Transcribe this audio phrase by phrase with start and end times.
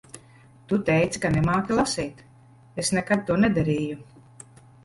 [0.71, 2.25] Tu teici ka nemāki lasīt.
[2.85, 4.01] Es nekad to nedarīju.